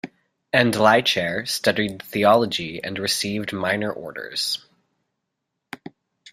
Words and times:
Endlicher 0.51 1.47
studied 1.47 2.01
theology 2.01 2.83
and 2.83 2.97
received 2.97 3.53
minor 3.53 3.91
orders. 3.93 4.65